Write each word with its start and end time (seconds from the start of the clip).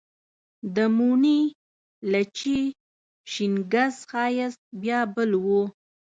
د 0.75 0.77
موڼي، 0.97 1.39
لچي، 2.11 2.59
شینګس 3.31 3.95
ښایست 4.09 4.61
بیا 4.81 4.99
بل 5.15 5.31
و 5.45 5.47